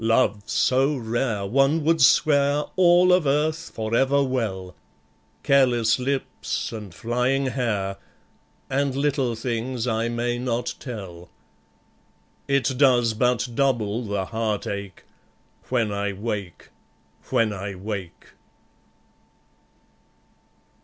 Love 0.03 0.41
so 0.47 0.95
rare, 0.95 1.45
one 1.45 1.83
would 1.83 2.01
swear 2.01 2.63
All 2.75 3.13
of 3.13 3.27
earth 3.27 3.69
for 3.71 3.93
ever 3.95 4.23
well 4.23 4.73
Careless 5.43 5.99
lips 5.99 6.71
and 6.71 6.91
flying 6.91 7.45
hair, 7.45 7.97
And 8.67 8.95
little 8.95 9.35
things 9.35 9.85
I 9.85 10.09
may 10.09 10.39
not 10.39 10.73
tell. 10.79 11.29
It 12.47 12.79
does 12.79 13.13
but 13.13 13.47
double 13.53 14.03
the 14.03 14.25
heart 14.25 14.65
ache 14.65 15.03
When 15.69 15.91
I 15.91 16.13
wake, 16.13 16.69
when 17.29 17.53
I 17.53 17.75
wake. 17.75 18.29